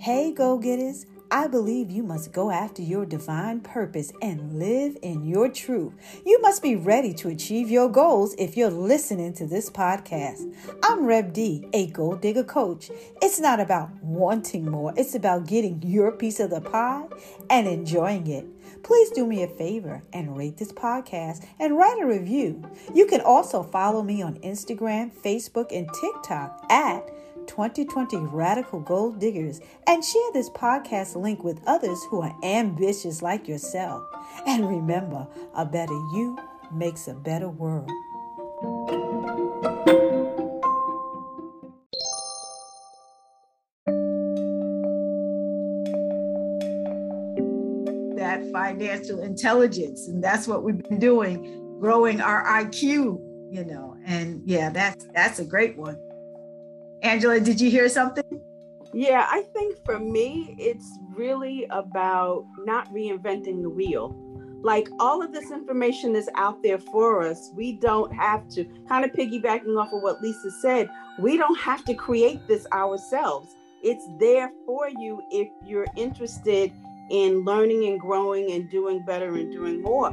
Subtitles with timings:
[0.00, 1.06] Hey, go getters.
[1.28, 5.92] I believe you must go after your divine purpose and live in your truth.
[6.24, 10.54] You must be ready to achieve your goals if you're listening to this podcast.
[10.84, 12.92] I'm Reb D, a gold digger coach.
[13.20, 17.08] It's not about wanting more, it's about getting your piece of the pie
[17.50, 18.46] and enjoying it.
[18.84, 22.62] Please do me a favor and rate this podcast and write a review.
[22.94, 27.10] You can also follow me on Instagram, Facebook, and TikTok at
[27.48, 33.48] 2020 Radical Gold Diggers and share this podcast link with others who are ambitious like
[33.48, 34.04] yourself.
[34.46, 36.38] And remember, a better you
[36.72, 37.90] makes a better world.
[48.16, 53.18] That financial intelligence, and that's what we've been doing, growing our IQ,
[53.50, 53.96] you know.
[54.04, 55.98] And yeah, that's that's a great one.
[57.02, 58.40] Angela, did you hear something?
[58.92, 64.16] Yeah, I think for me, it's really about not reinventing the wheel.
[64.62, 67.50] Like all of this information is out there for us.
[67.54, 71.84] We don't have to, kind of piggybacking off of what Lisa said, we don't have
[71.84, 73.54] to create this ourselves.
[73.82, 76.72] It's there for you if you're interested
[77.10, 80.10] in learning and growing and doing better and doing more.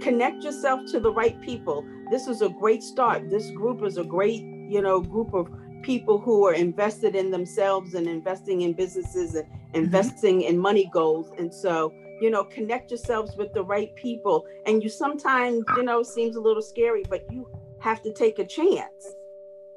[0.00, 1.84] Connect yourself to the right people.
[2.10, 3.28] This is a great start.
[3.28, 5.48] This group is a great, you know, group of
[5.82, 9.76] people who are invested in themselves and investing in businesses and mm-hmm.
[9.76, 10.48] investing mm-hmm.
[10.50, 11.30] in money goals.
[11.38, 14.46] And so, you know, connect yourselves with the right people.
[14.66, 17.48] And you sometimes, you know, seems a little scary, but you
[17.80, 19.14] have to take a chance.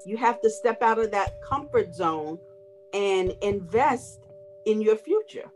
[0.06, 2.40] You have to step out of that comfort zone
[2.94, 4.22] and invest
[4.66, 5.52] in your future.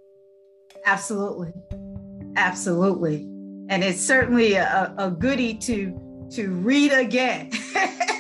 [0.85, 1.53] Absolutely.
[2.35, 3.28] Absolutely.
[3.69, 6.00] And it's certainly a, a goodie to
[6.31, 7.52] to read again.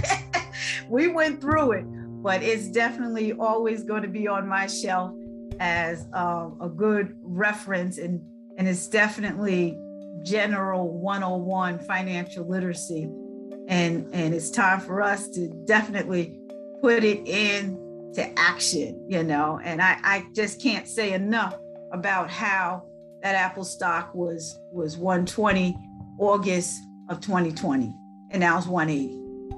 [0.89, 1.85] we went through it,
[2.23, 5.13] but it's definitely always going to be on my shelf
[5.59, 8.21] as uh, a good reference and
[8.57, 9.77] and it's definitely
[10.23, 13.09] general 101 financial literacy.
[13.67, 16.39] And and it's time for us to definitely
[16.81, 19.59] put it into action you know?
[19.63, 21.57] And i i just can't say enough
[21.91, 22.83] about how
[23.21, 25.75] that apple stock was was 120
[26.19, 26.77] august
[27.09, 27.93] of 2020
[28.31, 29.13] and now it's 180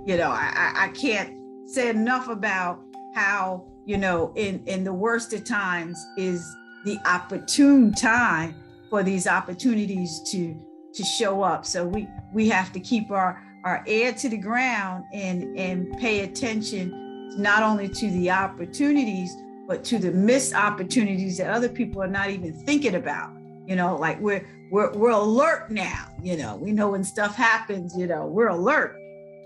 [0.05, 1.33] you know i i can't
[1.65, 2.79] say enough about
[3.13, 6.45] how you know in in the worst of times is
[6.85, 8.55] the opportune time
[8.89, 10.55] for these opportunities to
[10.93, 11.65] to show up.
[11.65, 16.21] So we we have to keep our our ear to the ground and and pay
[16.21, 17.01] attention
[17.37, 19.35] not only to the opportunities
[19.67, 23.31] but to the missed opportunities that other people are not even thinking about.
[23.65, 26.55] You know like we're we're, we're alert now you know.
[26.55, 28.97] We know when stuff happens you know we're alert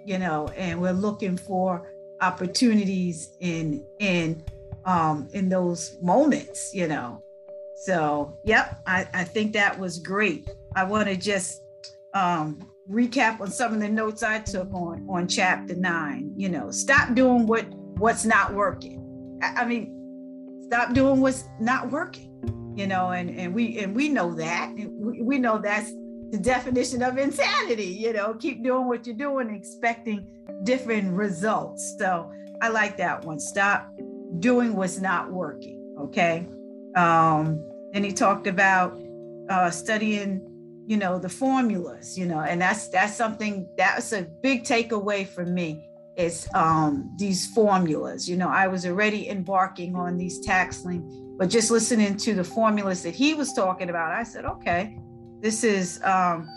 [0.05, 1.87] you know and we're looking for
[2.21, 4.43] opportunities in in
[4.85, 7.23] um in those moments you know?
[7.83, 10.49] So yep i i think that was great.
[10.75, 11.63] I want to just
[12.13, 12.59] um
[12.89, 16.71] recap on some of the notes i took on on chapter nine you know?
[16.71, 17.65] Stop doing what
[17.97, 19.39] what's not working.
[19.41, 19.95] I, I mean
[20.67, 22.29] stop doing what's not working
[22.79, 23.11] you know?
[23.11, 24.73] And and we and we know that.
[24.75, 25.91] We, we know that's
[26.31, 30.27] the definition of insanity you know keep doing what you're doing expecting
[30.63, 31.95] different results.
[31.97, 32.31] So
[32.61, 33.39] i like that one.
[33.39, 33.89] Stop
[34.39, 36.47] doing what's not working okay?
[36.95, 38.99] Um then he talked about
[39.49, 40.45] uh studying
[40.85, 45.45] you know the formulas you know and that's that's something that's a big takeaway for
[45.45, 45.87] me
[46.17, 48.29] is um these formulas.
[48.29, 53.01] You know i was already embarking on these taxing but just listening to the formulas
[53.03, 54.97] that he was talking about i said okay
[55.41, 56.47] this is um,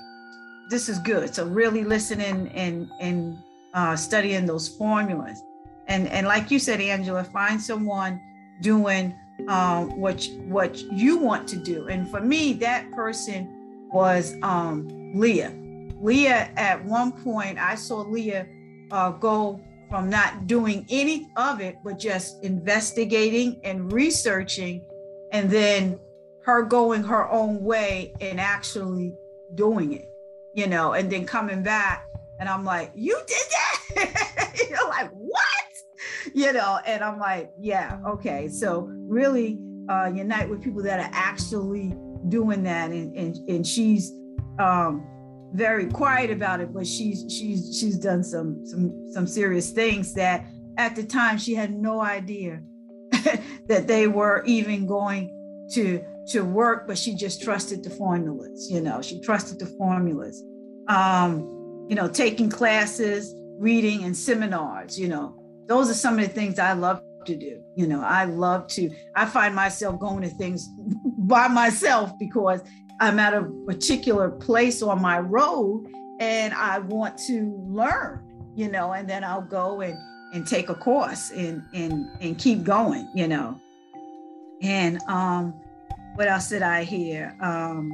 [0.71, 1.35] this is good.
[1.35, 3.39] So really listening and and
[3.75, 5.43] uh, studying those formulas,
[5.87, 8.21] and and like you said, Angela, find someone
[8.61, 9.15] doing
[9.49, 11.89] um, what what you want to do.
[11.89, 15.53] And for me, that person was um, Leah.
[16.01, 18.47] Leah, at one point, I saw Leah
[18.91, 24.83] uh, go from not doing any of it, but just investigating and researching,
[25.33, 25.99] and then
[26.45, 29.15] her going her own way and actually
[29.55, 30.11] doing it,
[30.55, 32.07] you know, and then coming back.
[32.39, 34.53] And I'm like, you did that?
[34.71, 35.41] You're like, what?
[36.35, 38.49] You know, and I'm like, yeah, okay.
[38.49, 39.59] So really
[39.89, 41.95] uh, unite with people that are actually
[42.29, 42.91] doing that.
[42.91, 44.13] And, and, and she's
[44.59, 45.07] um,
[45.53, 50.47] very quiet about it, but she's she's she's done some some some serious things that
[50.79, 52.61] at the time she had no idea
[53.67, 55.29] that they were even going
[55.73, 58.69] to to work, but she just trusted the formulas.
[58.71, 60.43] You know, she trusted the formulas.
[60.89, 64.99] Um, you know, taking classes, reading, and seminars.
[64.99, 65.37] You know,
[65.67, 67.63] those are some of the things I love to do.
[67.77, 70.69] You know, I love to, I find myself going to things
[71.19, 72.63] by myself because
[73.01, 75.87] I'm at a particular place on my road
[76.21, 79.99] and I want to learn, you know, and then I'll go and
[80.33, 83.61] and take a course and and and keep going, you know.
[84.63, 85.55] And um
[86.15, 87.37] what else did I hear?
[87.41, 87.91] Um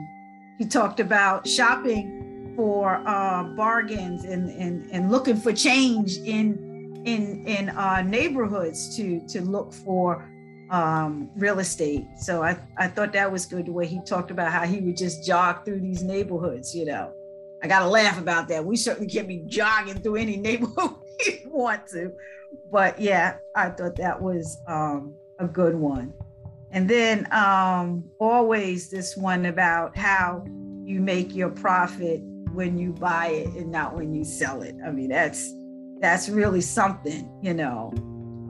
[0.58, 6.68] he talked about shopping for uh bargains and and and looking for change in
[7.04, 10.28] in in uh, neighborhoods to to look for
[10.70, 12.06] um, real estate.
[12.18, 14.96] So I I thought that was good the way he talked about how he would
[14.96, 16.74] just jog through these neighborhoods.
[16.74, 17.12] You know,
[17.62, 18.64] I got to laugh about that.
[18.64, 22.12] We certainly can't be jogging through any neighborhood we want to,
[22.70, 26.12] but yeah, I thought that was um, a good one.
[26.70, 30.44] And then um, always this one about how
[30.84, 32.20] you make your profit
[32.52, 34.74] when you buy it and not when you sell it.
[34.84, 35.52] I mean, that's
[36.00, 37.92] that's really something, you know.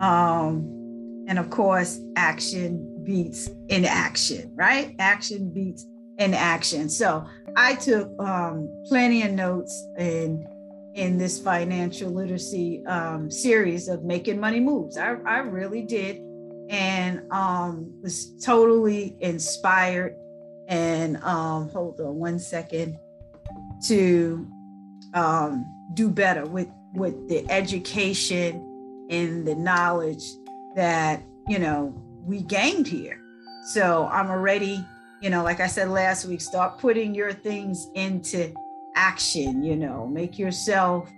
[0.01, 4.95] Um, and of course, action beats inaction, right?
[4.99, 5.87] Action beats
[6.19, 6.89] inaction.
[6.89, 7.27] So
[7.57, 10.47] I took um, plenty of notes in
[10.95, 14.97] in this financial literacy um, series of making money moves.
[14.97, 16.21] I, I really did,
[16.69, 20.15] and um, was totally inspired.
[20.69, 22.99] And um, hold on one second
[23.87, 24.47] to
[25.15, 30.25] um, do better with with the education and the knowledge
[30.75, 31.95] that you know
[32.25, 33.21] we gained here
[33.73, 34.85] so i'm already
[35.21, 38.53] you know like i said last week start putting your things into
[38.95, 41.11] action you know make yourself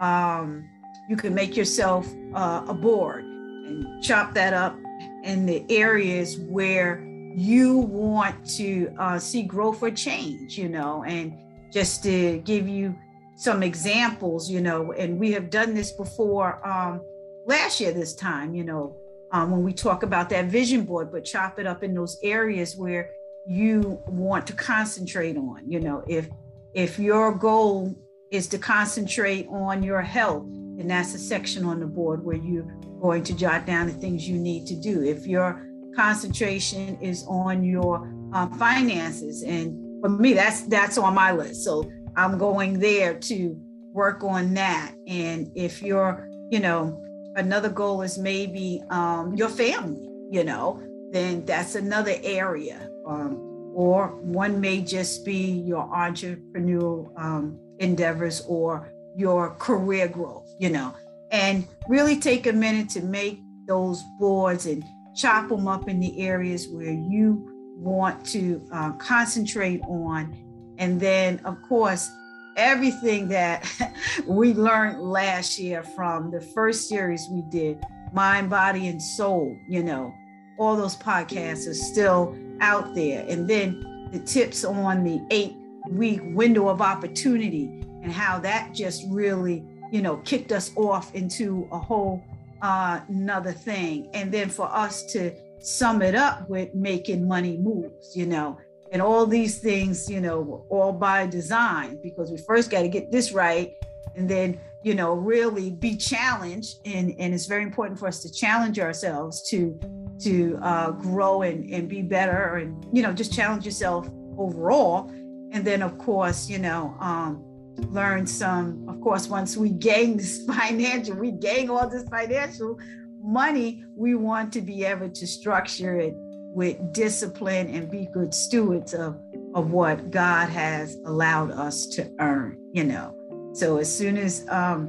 [0.00, 0.68] um
[1.08, 4.76] you can make yourself uh, a board and chop that up
[5.24, 7.02] in the areas where
[7.36, 11.36] you want to uh, see growth or change you know and
[11.72, 12.94] just to give you
[13.36, 17.02] some examples, you know, and we have done this before um,
[17.46, 18.96] last year, this time, you know,
[19.32, 22.76] um, when we talk about that vision board, but chop it up in those areas
[22.76, 23.10] where
[23.46, 25.62] you want to concentrate on.
[25.66, 26.28] You know, if
[26.74, 27.94] if your goal
[28.30, 32.66] is to concentrate on your health, then that's a section on the board where you're
[33.00, 35.02] going to jot down the things you need to do.
[35.02, 37.96] If your concentration is on your
[38.32, 41.64] um, finances, and for me, that's that's on my list.
[41.64, 43.56] So I'm going there to
[43.92, 44.92] work on that.
[45.06, 47.00] And if you're, you know,
[47.36, 50.82] another goal is maybe um, your family, you know,
[51.12, 52.88] then that's another area.
[53.06, 60.70] Um, or one may just be your entrepreneurial um, endeavors or your career growth, you
[60.70, 60.94] know,
[61.30, 64.84] and really take a minute to make those boards and
[65.16, 70.32] chop them up in the areas where you want to uh, concentrate on
[70.78, 72.10] and then, of course,
[72.56, 73.68] everything that
[74.26, 77.82] we learned last year from the first series we did,
[78.12, 80.12] Mind, Body, and Soul, you know,
[80.58, 83.24] all those podcasts are still out there.
[83.28, 85.56] And then the tips on the eight
[85.90, 91.66] week window of opportunity and how that just really, you know, kicked us off into
[91.72, 92.22] a whole
[92.62, 94.08] uh, another thing.
[94.14, 98.58] And then for us to sum it up with making money moves, you know,
[98.92, 103.10] and all these things, you know, all by design because we first got to get
[103.10, 103.74] this right
[104.14, 106.76] and then, you know, really be challenged.
[106.84, 109.78] And, and it's very important for us to challenge ourselves to
[110.20, 115.10] to uh, grow and, and be better and, you know, just challenge yourself overall.
[115.50, 117.44] And then, of course, you know, um,
[117.90, 122.78] learn some, of course, once we gain this financial, we gain all this financial
[123.22, 128.94] money, we want to be able to structure it with discipline and be good stewards
[128.94, 129.20] of,
[129.54, 133.14] of what God has allowed us to earn, you know.
[133.54, 134.88] So as soon as um,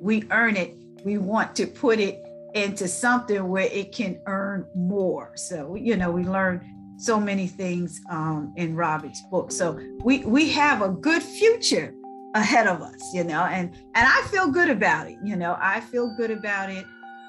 [0.00, 2.22] we earn it, we want to put it
[2.54, 5.32] into something where it can earn more.
[5.36, 6.64] So, you know, we learn
[7.02, 9.50] so many things um, in Robert's book.
[9.52, 11.94] So we we have a good future
[12.34, 15.18] ahead of us, you know, and and I feel good about it.
[15.22, 16.84] You know, I feel good about it.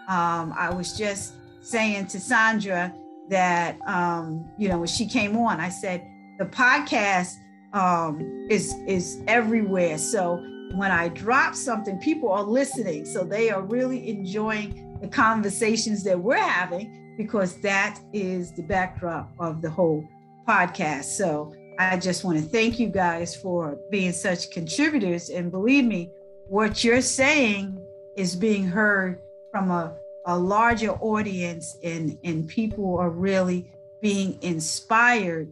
[0.07, 2.93] Um, I was just saying to Sandra,
[3.29, 6.05] that um, you know when she came on i said
[6.39, 7.35] the podcast
[7.73, 10.35] um, is is everywhere so
[10.75, 16.19] when i drop something people are listening so they are really enjoying the conversations that
[16.19, 20.07] we're having because that is the backdrop of the whole
[20.47, 21.05] podcast.
[21.05, 25.29] So i just want to thank you guys for being such contributors.
[25.29, 26.11] And believe me
[26.47, 27.77] what you're saying
[28.15, 29.19] is being heard
[29.51, 33.69] from a a larger audience and and people are really
[34.01, 35.51] being inspired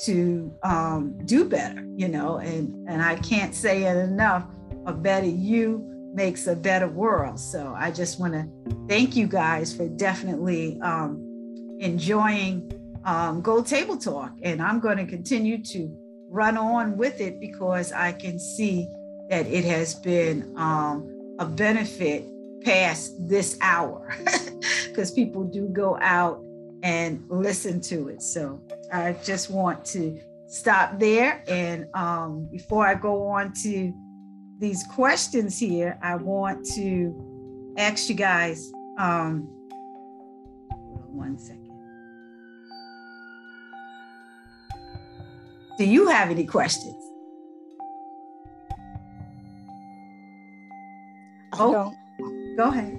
[0.00, 4.46] to um, do better you know and and i can't say it enough
[4.86, 7.38] a better you makes a better world.
[7.38, 8.48] So I just want to
[8.88, 12.72] thank you guys for definitely um, enjoying
[13.04, 14.32] um, Gold Table Talk.
[14.42, 15.96] And I'm going to continue to
[16.28, 18.88] run on with it because I can see
[19.28, 22.24] that it has been um, a benefit
[22.62, 24.16] past this hour
[24.86, 26.42] because people do go out
[26.82, 28.22] and listen to it.
[28.22, 28.60] So
[28.92, 31.42] I just want to stop there.
[31.48, 33.92] And um, before I go on to
[34.62, 39.48] these questions here, I want to ask you guys um,
[41.10, 41.68] one second.
[45.78, 46.94] Do you have any questions?
[51.54, 51.92] Oh,
[52.56, 52.98] go ahead.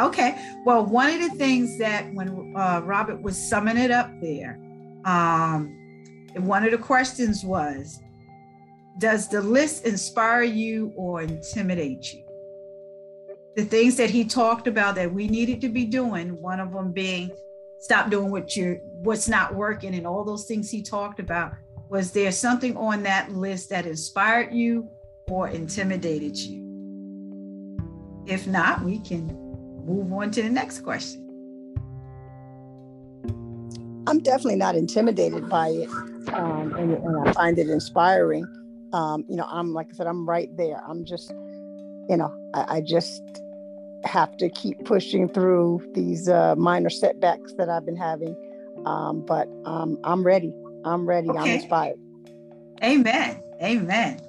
[0.00, 0.34] Okay.
[0.64, 4.58] Well, one of the things that when uh, Robert was summing it up there,
[5.04, 5.76] um,
[6.36, 8.00] one of the questions was,
[8.98, 12.24] does the list inspire you or intimidate you?
[13.56, 16.92] The things that he talked about that we needed to be doing, one of them
[16.92, 17.30] being
[17.80, 21.52] stop doing what you're what's not working and all those things he talked about.
[21.88, 24.88] Was there something on that list that inspired you
[25.28, 26.70] or intimidated you?
[28.26, 29.26] If not, we can
[29.84, 31.26] move on to the next question.
[34.06, 35.88] I'm definitely not intimidated by it,
[36.32, 38.46] um, and, and, I find it inspiring.
[38.92, 40.80] Um, you know, I'm like I said, I'm right there.
[40.86, 43.22] I'm just, you know, I, I just
[44.04, 48.36] have to keep pushing through these uh, minor setbacks that I've been having.
[48.86, 50.52] Um, but um, I'm ready.
[50.84, 51.28] I'm ready.
[51.28, 51.38] Okay.
[51.38, 51.96] I'm inspired.
[52.82, 53.42] Amen.
[53.62, 54.20] Amen.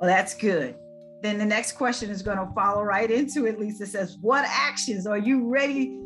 [0.00, 0.74] Well, that's good.
[1.22, 3.58] Then the next question is going to follow right into it.
[3.58, 5.98] Lisa says, "What actions are you ready?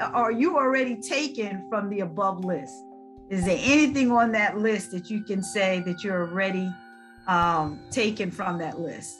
[0.00, 2.74] are you already taken from the above list?
[3.30, 6.70] Is there anything on that list that you can say that you're already
[7.26, 9.18] um, taken from that list?"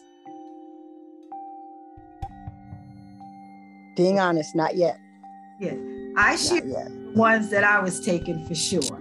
[3.96, 4.98] Being honest, not yet.
[5.60, 5.76] Yeah,
[6.16, 6.64] I shoot
[7.14, 9.00] ones that I was taking for sure.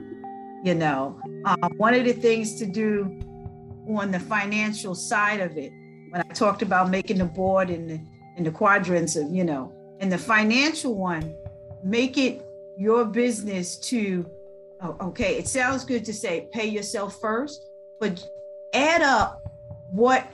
[0.63, 3.19] You know, um, one of the things to do
[3.89, 5.71] on the financial side of it,
[6.09, 7.99] when I talked about making the board and the,
[8.37, 11.35] and the quadrants of, you know, and the financial one,
[11.83, 12.45] make it
[12.77, 14.25] your business to,
[14.81, 17.65] oh, okay, it sounds good to say pay yourself first,
[17.99, 18.25] but
[18.73, 19.41] add up
[19.91, 20.27] what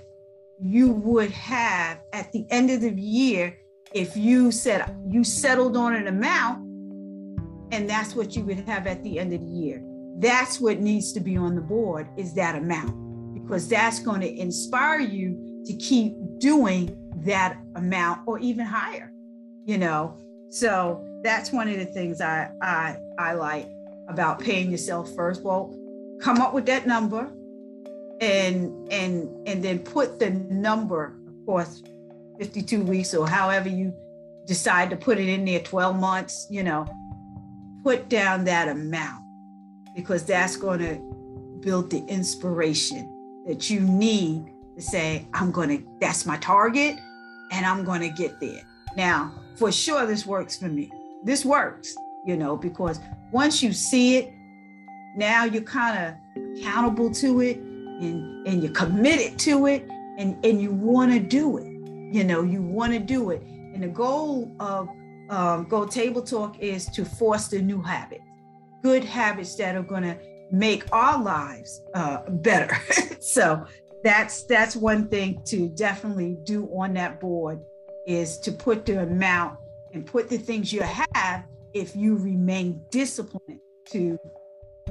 [0.62, 3.58] you would have at the end of the year
[3.94, 6.60] if you said you settled on an amount
[7.72, 9.84] and that's what you would have at the end of the year.
[10.18, 14.40] That's what needs to be on the board is that amount because that's going to
[14.40, 19.14] inspire you to keep doing that amount or even higher
[19.70, 20.18] you know?
[20.50, 23.70] So that's one of the things i i i like
[24.08, 25.44] about paying yourself first.
[25.44, 25.76] Well
[26.22, 27.32] come up with that number
[28.22, 31.84] and and and then put the number of course
[32.40, 33.94] 52 weeks or however you
[34.46, 36.86] decide to put it in there 12 months you know
[37.84, 39.24] put down that amount
[39.96, 40.96] because that's going to
[41.62, 44.46] build the inspiration that you need
[44.76, 46.98] to say i'm going to that's my target
[47.52, 48.62] and i'm going to get there.
[48.96, 50.92] Now for sure this works for me.
[51.24, 51.96] This works
[52.26, 53.00] you know because
[53.32, 54.34] once you see it
[55.16, 55.98] now you're kind
[56.36, 57.60] of accountable to it
[58.00, 59.88] and and you're committed to it
[60.18, 61.66] and and you want to do it
[62.12, 63.42] you know you want to do it.
[63.42, 64.90] And the goal of
[65.30, 68.24] um, gold table talk is to foster new habits
[68.82, 70.18] good habits that are going to
[70.52, 72.76] make our lives uh, better.
[73.22, 73.66] So
[74.02, 77.60] that's that's one thing to definitely do on that board
[78.08, 79.60] is to put the amount
[79.94, 84.18] and put the things you have if you remain disciplined to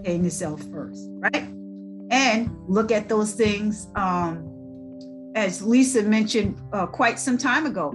[0.04, 1.48] paying yourself first right
[2.10, 4.48] and look at those things um,
[5.38, 7.92] as Lisa mentioned uh, quite some time ago,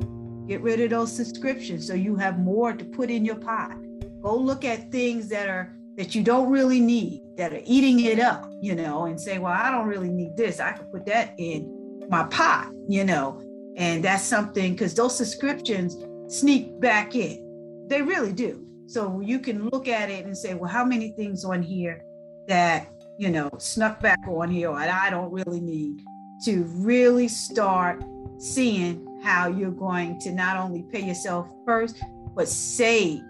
[0.48, 3.76] get rid of those subscriptions so you have more to put in your pot.
[4.22, 8.20] Go look at things that are that you don't really need, that are eating it
[8.20, 10.60] up, you know, and say, well, I don't really need this.
[10.60, 13.40] I could put that in my pot, you know,
[13.76, 15.98] and that's something because those subscriptions
[16.30, 17.86] sneak back in.
[17.90, 18.66] They really do.
[18.88, 22.04] So you can look at it and say, well, how many things on here
[22.48, 26.04] that, you know, snuck back on here and I don't really need
[26.46, 28.04] to really start
[28.38, 32.02] seeing how you're going to not only pay yourself first,
[32.36, 33.22] but save,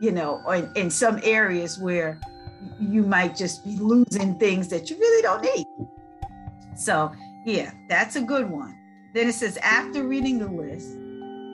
[0.00, 2.20] you know, in, in some areas where
[2.80, 5.66] you might just be losing things that you really don't need.
[6.76, 7.12] So,
[7.44, 8.78] yeah, that's a good one.
[9.12, 10.96] Then it says, after reading the list,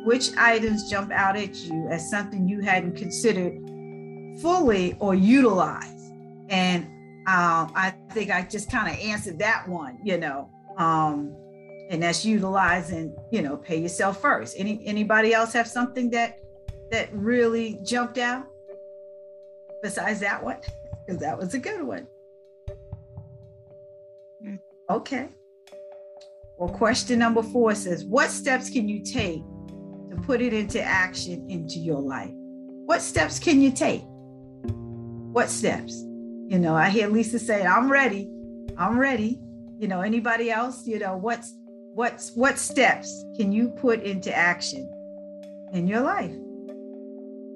[0.06, 3.58] which items jump out at you as something you hadn't considered
[4.40, 6.12] fully or utilized?
[6.48, 6.86] And
[7.26, 10.50] um, I think I just kind of answered that one, you know.
[10.78, 11.36] Um,
[11.90, 14.54] and that's utilizing you know pay yourself first.
[14.58, 16.38] Any anybody else have something that
[16.90, 18.46] that really jumped out
[19.82, 20.58] besides that one?
[21.06, 22.06] Because that was a good one.
[24.88, 25.28] Okay.
[26.58, 29.42] Well question number four says what steps can you take
[30.10, 32.32] to put it into action into your life?
[32.86, 34.02] What steps can you take?
[35.32, 36.04] What steps
[36.50, 38.28] you know i hear lisa say i'm ready.
[38.76, 39.38] I'm ready.
[39.78, 41.54] You know anybody else you know what's
[41.94, 44.90] what's what steps can you put into action
[45.72, 46.34] in your life?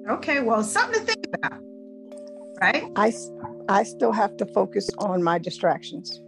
[0.09, 1.61] Okay well something to think about
[2.61, 2.85] right?
[2.95, 3.13] I
[3.69, 6.21] i still have to focus on my distractions.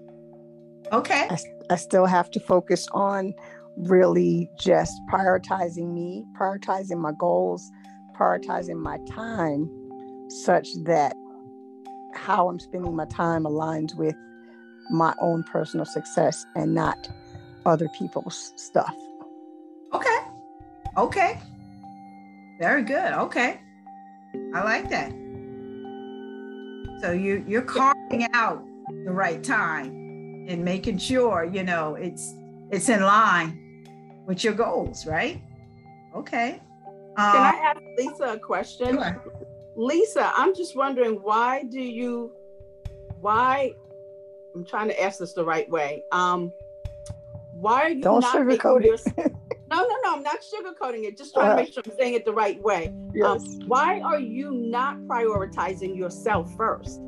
[0.91, 1.27] Okay.
[1.29, 1.38] I,
[1.69, 3.33] I still have to focus on
[3.75, 7.69] really just prioritizing me prioritizing my goals
[8.17, 9.69] prioritizing my time
[10.29, 11.15] such that
[12.17, 14.15] how i'm spending my time aligns with
[14.89, 17.09] my own personal success and not
[17.65, 18.95] other people's stuff.
[19.93, 20.17] Okay.
[20.97, 21.39] Okay.
[22.59, 23.13] Very good.
[23.13, 23.59] Okay.
[24.55, 25.12] I like that.
[27.01, 28.63] So you you're carving out
[29.05, 29.88] the right time
[30.47, 32.33] and making sure, you know, it's
[32.71, 33.86] it's in line
[34.25, 35.41] with your goals, right?
[36.15, 36.62] Okay.
[37.17, 38.95] Um, Can I ask Lisa a question?
[38.95, 39.24] Sure.
[39.77, 42.34] Lisa, I'm just wondering why do you
[43.22, 43.74] why
[44.55, 46.03] I'm trying to ask this the right way.
[46.12, 46.51] Um
[47.53, 49.34] why are you Don't not sugarcoat it?
[49.69, 50.15] No, no, no.
[50.15, 51.17] I'm not sugarcoating it.
[51.17, 52.88] Just trying uh, to make sure I'm saying it the right way.
[52.88, 53.41] Um, yes.
[53.41, 57.01] Um, why are you not prioritizing yourself first?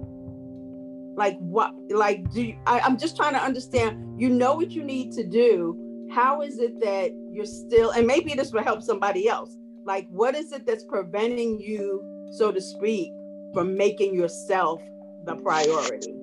[1.15, 1.73] Like what?
[1.89, 4.19] Like do you, I, I'm just trying to understand.
[4.21, 6.07] You know what you need to do.
[6.11, 7.91] How is it that you're still?
[7.91, 9.55] And maybe this will help somebody else.
[9.85, 13.11] Like what is it that's preventing you, so to speak,
[13.53, 14.81] from making yourself
[15.25, 16.15] the priority?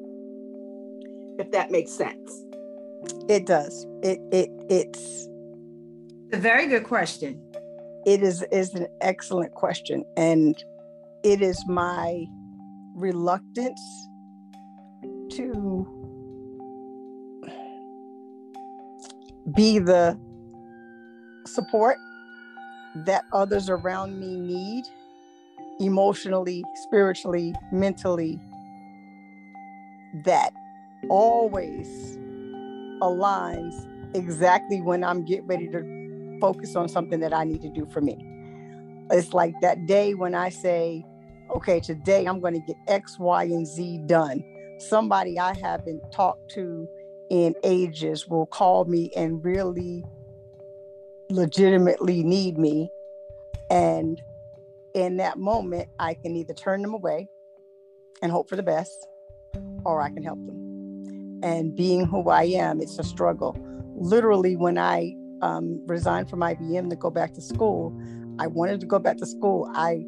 [1.39, 2.45] If that makes sense.
[3.29, 3.87] It does.
[4.03, 5.29] It it it's
[6.33, 7.43] a very good question.
[8.07, 10.57] It is is an excellent question, and
[11.23, 12.25] it is my
[12.95, 13.81] reluctance
[15.33, 15.87] to
[19.55, 20.19] be the
[21.47, 21.99] support
[23.05, 24.85] that others around me need
[25.81, 28.41] emotionally, spiritually, mentally,
[30.25, 30.51] that
[31.09, 32.17] always
[33.03, 33.75] aligns
[34.15, 38.01] exactly when I'm getting ready to focus on something that I need to do for
[38.01, 38.17] me.
[39.11, 41.05] It's like that day when I say,
[41.55, 44.43] okay, today I'm going to get X, Y, and Z done.
[44.79, 46.89] Somebody I haven't talked to
[47.31, 50.05] in ages will call me and really
[51.31, 52.91] legitimately need me.
[53.71, 54.21] And
[54.97, 57.29] in that moment, I can either turn them away
[58.23, 59.07] and hope for the best,
[59.85, 60.67] or I can help them
[61.43, 63.57] and being who I am, it's a struggle.
[63.95, 67.97] Literally, when I um, resigned from IBM to go back to school,
[68.39, 69.71] I wanted to go back to school.
[69.75, 70.05] I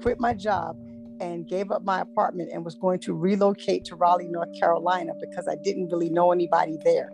[0.00, 0.76] quit my job
[1.20, 5.48] and gave up my apartment and was going to relocate to Raleigh, North Carolina because
[5.48, 7.10] I didn't really know anybody there.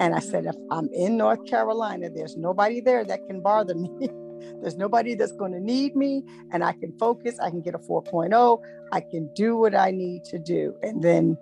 [0.00, 3.90] And I said, if I'm in North Carolina, there's nobody there that can bother me.
[4.60, 7.38] there's nobody that's going to need me, and I can focus.
[7.38, 8.62] I can get a 4.0.
[8.92, 10.74] I can do what I need to do.
[10.82, 11.36] And then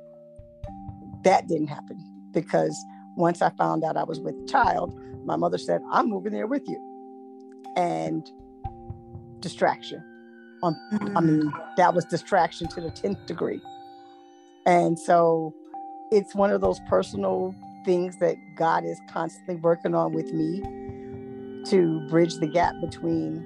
[1.25, 2.77] that didn't happen because
[3.17, 6.47] once I found out I was with a child, my mother said, I'm moving there
[6.47, 6.83] with you.
[7.77, 8.29] And
[9.41, 10.03] distraction.
[10.63, 10.77] Um,
[11.15, 11.77] I mean, mm.
[11.77, 13.61] that was distraction to the 10th degree.
[14.65, 15.55] And so
[16.11, 17.55] it's one of those personal
[17.85, 20.63] things that God is constantly working on with me
[21.71, 23.45] to bridge the gap between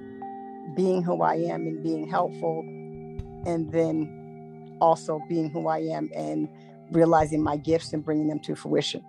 [0.75, 2.61] being who I am and being helpful,
[3.45, 6.47] and then also being who I am and
[6.91, 9.03] realizing my gifts and bringing them to fruition.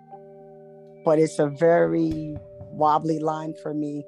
[1.05, 2.37] But it's a very
[2.71, 4.05] wobbly line for me.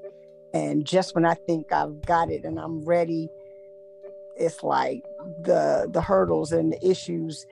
[0.53, 3.29] And just when I think I've got it and I'm ready,
[4.37, 5.03] it's like
[5.41, 7.45] the the hurdles and the issues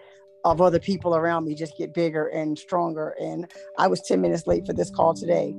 [0.46, 3.16] of other people around me just get bigger and stronger.
[3.20, 5.56] And I was 10 minutes late for this call today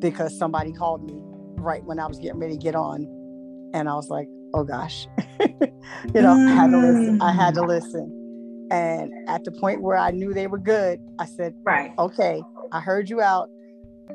[0.00, 1.20] because somebody called me
[1.60, 3.04] right when I was getting ready to get on.
[3.74, 5.06] And I was like, oh gosh.
[5.40, 7.22] you know, I had to listen.
[7.22, 8.68] I had to listen.
[8.70, 11.92] And at the point where I knew they were good, I said, Right.
[11.98, 13.48] Okay, I heard you out.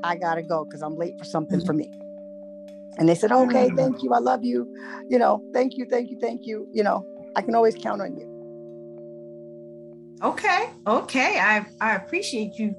[0.03, 1.89] I got to go because I'm late for something for me.
[2.97, 3.77] And they said, Okay, mm-hmm.
[3.77, 4.13] thank you.
[4.13, 4.73] I love you.
[5.09, 6.67] You know, thank you, thank you, thank you.
[6.73, 8.31] You know, I can always count on you.
[10.23, 10.69] Okay.
[10.87, 11.37] Okay.
[11.39, 12.75] I, I appreciate you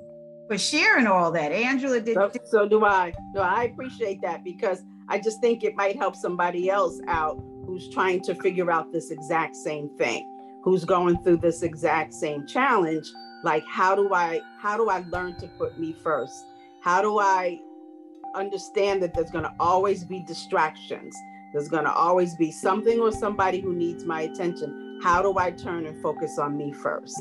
[0.49, 1.53] for sharing all that.
[1.53, 2.15] Angela did.
[2.15, 3.13] So, so do I.
[3.35, 7.89] No, I appreciate that because I just think it might help somebody else out who's
[7.91, 10.33] trying to figure out this exact same thing
[10.63, 13.07] who's going through this exact same challenge
[13.45, 16.45] like how do i how do i learn to put me first
[16.83, 17.59] how do i
[18.35, 21.17] understand that there's going to always be distractions
[21.53, 25.51] there's going to always be something or somebody who needs my attention how do i
[25.51, 27.21] turn and focus on me first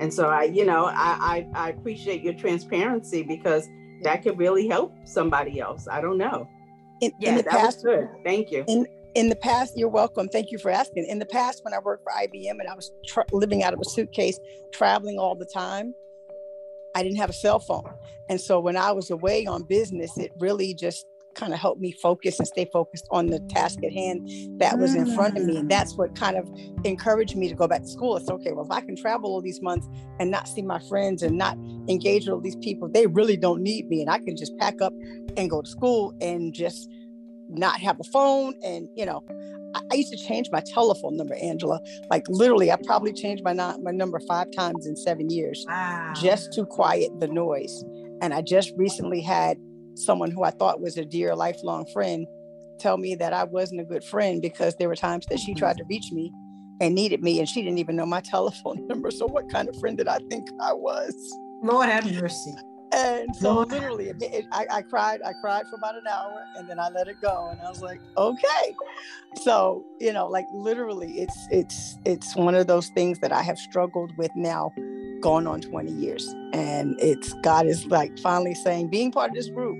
[0.00, 3.68] and so i you know i i, I appreciate your transparency because
[4.02, 6.48] that could really help somebody else i don't know
[7.00, 10.28] in, yeah, in the past good thank you in in the past, you're welcome.
[10.28, 11.06] Thank you for asking.
[11.06, 13.80] In the past, when I worked for IBM and I was tra- living out of
[13.80, 14.38] a suitcase,
[14.72, 15.94] traveling all the time,
[16.94, 17.92] I didn't have a cell phone.
[18.28, 21.92] And so when I was away on business, it really just kind of helped me
[21.92, 25.56] focus and stay focused on the task at hand that was in front of me.
[25.56, 26.48] And that's what kind of
[26.84, 28.16] encouraged me to go back to school.
[28.16, 29.88] It's okay, well, if I can travel all these months
[30.18, 31.56] and not see my friends and not
[31.88, 34.00] engage with all these people, they really don't need me.
[34.00, 34.92] And I can just pack up
[35.36, 36.88] and go to school and just
[37.50, 39.22] not have a phone and you know
[39.74, 43.52] I, I used to change my telephone number angela like literally i probably changed my
[43.52, 46.12] not my number five times in seven years wow.
[46.14, 47.84] just to quiet the noise
[48.22, 49.56] and i just recently had
[50.00, 52.26] someone who i thought was a dear lifelong friend
[52.78, 55.76] tell me that i wasn't a good friend because there were times that she tried
[55.76, 56.32] to reach me
[56.80, 59.10] and needed me and she didn't even know my telephone number.
[59.10, 61.14] So what kind of friend did i think i was?
[61.62, 62.54] Lord have mercy.
[62.92, 66.68] And so literally it, it, I, I, cried i cried for about an hour and
[66.68, 68.74] then i let it go and i was like okay.
[69.36, 73.58] So you know like literally it's it's it's one of those things that i have
[73.58, 74.72] struggled with now
[75.20, 76.26] going on 20 years.
[76.52, 79.78] And it's god is like finally saying being part of this group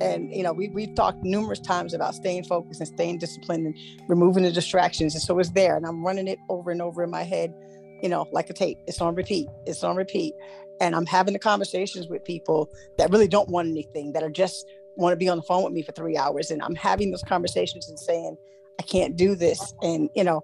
[0.00, 3.74] and you know we, we've talked numerous times about staying focused and staying disciplined and
[4.08, 7.10] removing the distractions and so it's there and i'm running it over and over in
[7.10, 7.54] my head
[8.02, 10.34] you know like a tape it's on repeat it's on repeat
[10.80, 14.66] and I'm having the conversations with people that really don't want anything, that are just
[14.96, 16.50] want to be on the phone with me for three hours.
[16.50, 18.36] And I'm having those conversations and saying,
[18.78, 19.74] I can't do this.
[19.82, 20.42] And, you know,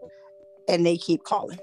[0.68, 1.58] and they keep calling.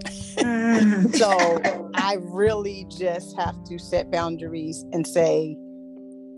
[0.00, 1.14] Mm.
[1.16, 5.56] so I really just have to set boundaries and say,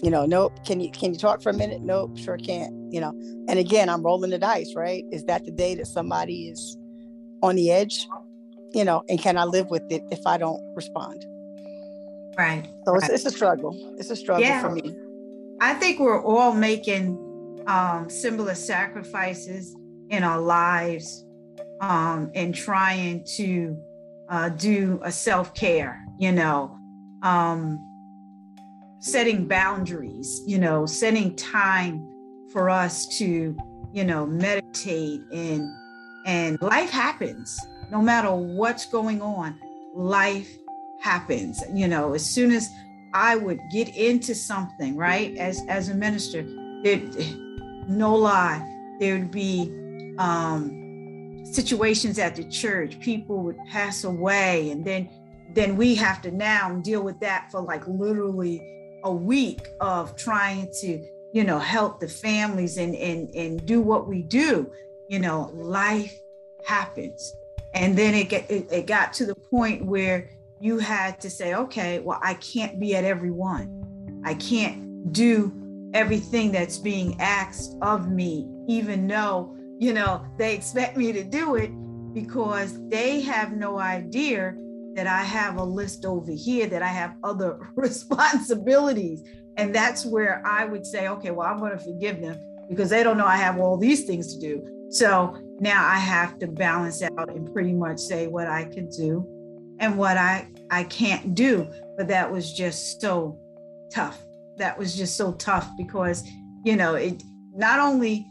[0.03, 1.83] you know, nope, can you can you talk for a minute?
[1.83, 3.11] Nope, sure can't, you know.
[3.49, 5.05] And again, I'm rolling the dice, right?
[5.13, 6.79] Is that the day that somebody is
[7.43, 8.09] on the edge?
[8.73, 11.25] You know, and can I live with it if I don't respond?
[12.39, 12.65] Right.
[12.87, 13.03] So right.
[13.03, 13.77] It's, it's a struggle.
[13.99, 14.63] It's a struggle yeah.
[14.63, 14.97] for me.
[15.61, 19.77] I think we're all making um, similar sacrifices
[20.09, 21.27] in our lives
[21.81, 23.77] um, and trying to
[24.29, 26.77] uh, do a self care, you know,
[27.23, 27.79] um,
[29.01, 32.07] setting boundaries, you know, setting time
[32.53, 33.57] for us to,
[33.93, 35.69] you know, meditate and
[36.27, 37.59] and life happens
[37.91, 39.59] no matter what's going on.
[39.95, 40.57] Life
[41.01, 42.69] happens you know as soon as
[43.15, 46.43] i would get into something right as as a minister
[46.85, 47.01] there
[47.89, 48.63] no lie
[49.01, 55.09] there would be um situations at the church people would pass away and then
[55.55, 58.61] then we have to now deal with that for like literally
[59.05, 64.09] a week of trying to you know help the families and and and do what
[64.09, 64.71] we do
[65.09, 66.19] you know life
[66.65, 67.35] happens
[67.75, 70.29] and then it get it, it got to the point where
[70.61, 74.21] you had to say, okay, well, I can't be at every one.
[74.25, 75.53] I can't do
[75.95, 81.57] everything that's being asked of me, even though, you know, they expect me to do
[81.57, 81.71] it
[82.13, 84.55] because they have no idea
[85.01, 89.27] that I have a list over here, that I have other responsibilities.
[89.57, 93.03] And that's where I would say, okay, well, I'm going to forgive them because they
[93.03, 94.89] don't know I have all these things to do.
[94.91, 99.27] So now I have to balance out and pretty much say what I can do
[99.81, 101.67] and what I I can't do.
[101.97, 103.39] But that was just so
[103.91, 104.23] tough.
[104.59, 106.29] That was just so tough because
[106.63, 107.23] you know it
[107.55, 108.27] not only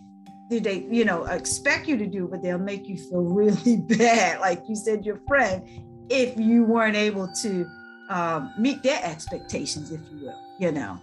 [0.51, 4.39] did they you know expect you to do but they'll make you feel really bad
[4.39, 5.63] like you said your friend
[6.09, 7.65] if you weren't able to
[8.09, 10.99] um, meet their expectations if you will you know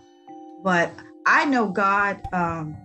[0.62, 0.92] but
[1.26, 2.76] i know god um,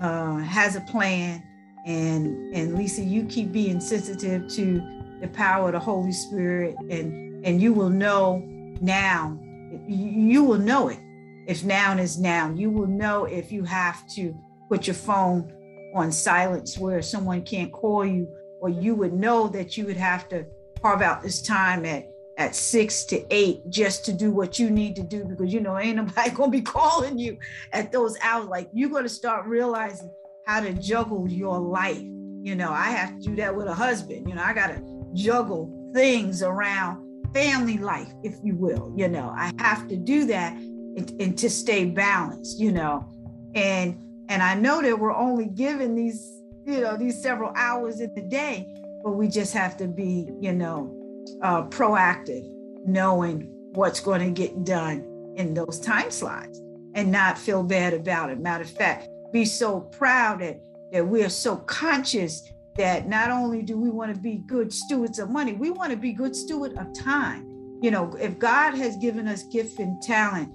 [0.00, 1.42] uh, has a plan
[1.86, 4.80] and and lisa you keep being sensitive to
[5.20, 8.42] the power of the Holy Spirit, and and you will know
[8.80, 9.38] now.
[9.86, 10.98] You will know it
[11.46, 12.50] if now is now.
[12.50, 14.34] You will know if you have to
[14.68, 15.52] put your phone
[15.94, 18.28] on silence where someone can't call you,
[18.60, 20.46] or you would know that you would have to
[20.80, 24.94] carve out this time at at six to eight just to do what you need
[24.94, 27.36] to do because you know ain't nobody gonna be calling you
[27.72, 28.46] at those hours.
[28.46, 30.10] Like you're gonna start realizing
[30.46, 32.00] how to juggle your life.
[32.00, 34.28] You know, I have to do that with a husband.
[34.28, 34.80] You know, I gotta
[35.14, 38.92] juggle things around family life, if you will.
[38.96, 43.08] You know, I have to do that and, and to stay balanced, you know.
[43.54, 48.14] And and I know that we're only given these, you know, these several hours in
[48.14, 48.66] the day,
[49.02, 50.94] but we just have to be, you know,
[51.42, 52.44] uh, proactive,
[52.86, 56.60] knowing what's going to get done in those time slots
[56.94, 58.40] and not feel bad about it.
[58.40, 60.60] Matter of fact, be so proud that,
[60.92, 65.18] that we are so conscious that not only do we want to be good stewards
[65.18, 67.44] of money, we want to be good steward of time.
[67.82, 70.52] You know, if God has given us gift and talent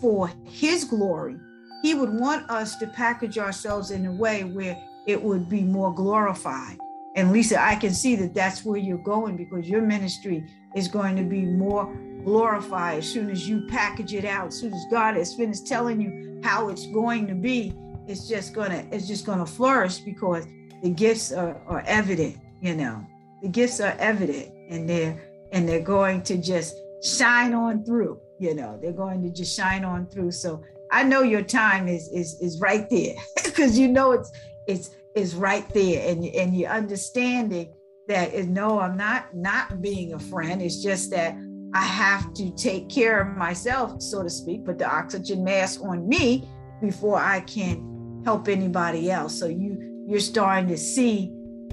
[0.00, 1.36] for his glory,
[1.82, 5.92] he would want us to package ourselves in a way where it would be more
[5.92, 6.78] glorified.
[7.14, 11.16] And Lisa, I can see that that's where you're going because your ministry is going
[11.16, 11.94] to be more
[12.24, 16.00] glorified as soon as you package it out, as soon as God has finished telling
[16.00, 17.74] you how it's going to be.
[18.06, 20.46] It's just gonna, it's just gonna flourish because
[20.82, 23.06] the gifts are, are evident, you know.
[23.42, 25.20] The gifts are evident and they're
[25.52, 29.84] and they're going to just shine on through, you know, they're going to just shine
[29.84, 30.30] on through.
[30.30, 34.32] So I know your time is is is right there because you know it's
[34.66, 37.72] it's is right there and and you're understanding
[38.08, 40.62] that no i'm not not being a friend.
[40.62, 41.36] It's just that
[41.74, 46.08] i have to take care of myself so to speak put the oxygen mask on
[46.08, 46.48] me
[46.80, 49.38] before i can help anybody else.
[49.38, 51.28] So you you're starting to see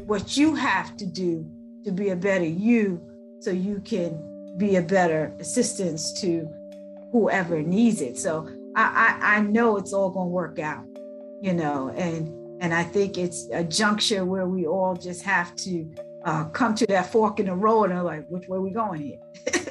[0.05, 1.45] what you have to do
[1.83, 3.01] to be a better you
[3.39, 6.47] so you can be a better assistance to
[7.11, 8.17] whoever needs it.
[8.17, 10.85] So i i, I know it's all going to work out
[11.41, 15.89] you know and and I think it's a juncture where we all just have to
[16.25, 19.01] uh, come to that fork in the road and like, which way are we going
[19.01, 19.19] here?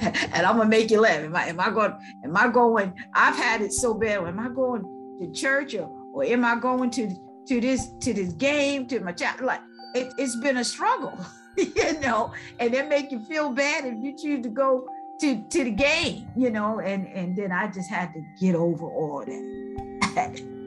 [0.00, 1.22] and I'm gonna make you laugh.
[1.22, 1.92] Am I, am I going?
[2.24, 2.94] Am I going?
[3.14, 4.24] I've had it so bad.
[4.24, 4.82] Am I going
[5.20, 7.14] to church or, or am I going to
[7.48, 9.42] to this to this game to my child?
[9.42, 9.60] Like
[9.94, 11.18] it, it's been a struggle,
[11.56, 12.32] you know.
[12.58, 14.88] And they make you feel bad if you choose to go
[15.20, 16.80] to to the game, you know.
[16.80, 20.42] And and then I just had to get over all that.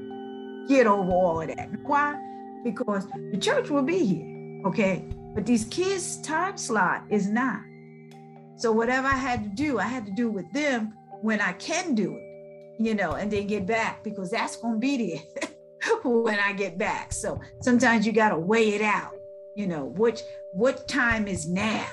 [0.67, 1.69] get over all of that.
[1.83, 2.19] Why?
[2.63, 5.05] Because the church will be here, okay?
[5.33, 7.61] But these kids' time slot is not.
[8.55, 11.95] So whatever I had to do, I had to do with them when I can
[11.95, 15.49] do it, you know, and then get back because that's going to be there
[16.03, 17.13] when I get back.
[17.13, 19.15] So sometimes you got to weigh it out,
[19.55, 20.21] you know, which
[20.53, 21.87] what time is now,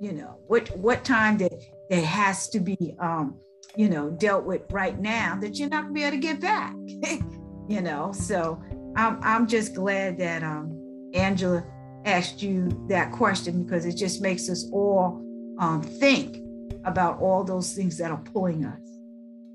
[0.00, 1.52] you know, what what time that
[1.90, 3.38] that has to be um,
[3.76, 6.40] you know, dealt with right now that you're not going to be able to get
[6.40, 6.74] back.
[7.68, 8.12] you know.
[8.12, 8.62] So
[8.96, 10.78] I'm I'm just glad that um,
[11.14, 11.64] Angela
[12.04, 15.24] asked you that question because it just makes us all
[15.58, 16.38] um, think
[16.84, 18.80] about all those things that are pulling us,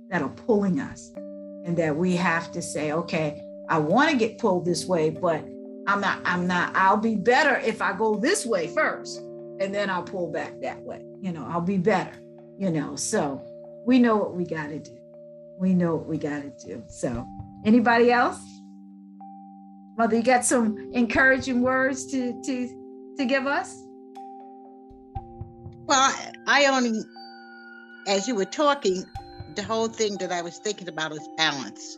[0.09, 1.11] that are pulling us,
[1.65, 5.43] and that we have to say, okay, I want to get pulled this way, but
[5.87, 6.19] I'm not.
[6.25, 6.75] I'm not.
[6.75, 9.19] I'll be better if I go this way first,
[9.59, 11.01] and then I'll pull back that way.
[11.21, 12.13] You know, I'll be better.
[12.57, 13.41] You know, so
[13.85, 14.97] we know what we got to do.
[15.57, 16.83] We know what we got to do.
[16.87, 17.25] So
[17.65, 18.43] Anybody else?
[19.97, 23.83] Mother, you got some encouraging words to to to give us?
[25.87, 26.13] Well,
[26.45, 27.01] I only,
[28.07, 29.05] as you were talking,
[29.55, 31.97] the whole thing that I was thinking about is balance.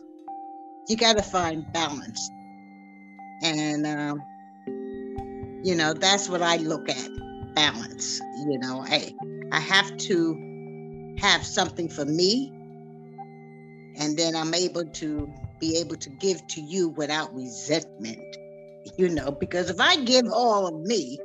[0.88, 2.30] You got to find balance,
[3.42, 4.22] and um,
[5.62, 7.08] you know that's what I look at
[7.54, 8.20] balance.
[8.46, 9.14] You know, I
[9.52, 12.50] I have to have something for me,
[13.96, 18.36] and then I'm able to be able to give to you without resentment,
[18.96, 21.18] you know, because if I give all of me,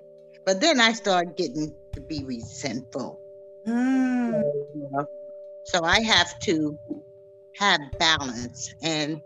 [0.46, 3.20] but then I start getting to be resentful.
[3.66, 4.44] Mm.
[4.76, 5.06] You know?
[5.66, 6.78] So I have to
[7.58, 8.74] have balance.
[8.84, 9.22] And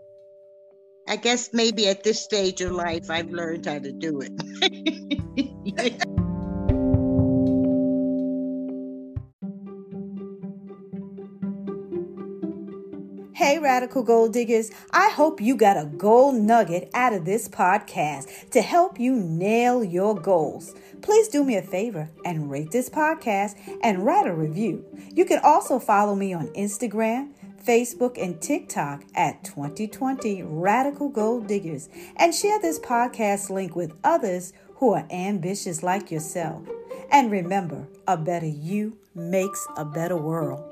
[1.06, 5.96] I guess maybe at this stage of life, I've learned how to do it.
[13.60, 18.62] Radical Gold Diggers, I hope you got a gold nugget out of this podcast to
[18.62, 20.74] help you nail your goals.
[21.02, 24.84] Please do me a favor and rate this podcast and write a review.
[25.14, 27.32] You can also follow me on Instagram,
[27.64, 34.52] Facebook, and TikTok at 2020 Radical Gold Diggers and share this podcast link with others
[34.76, 36.62] who are ambitious like yourself.
[37.12, 40.64] And remember, a better you makes a better world.